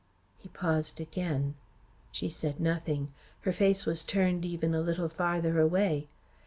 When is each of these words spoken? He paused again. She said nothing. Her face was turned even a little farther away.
He 0.39 0.49
paused 0.49 0.99
again. 0.99 1.53
She 2.11 2.27
said 2.27 2.59
nothing. 2.59 3.13
Her 3.41 3.53
face 3.53 3.85
was 3.85 4.03
turned 4.03 4.43
even 4.45 4.73
a 4.73 4.81
little 4.81 5.09
farther 5.09 5.59
away. 5.59 6.07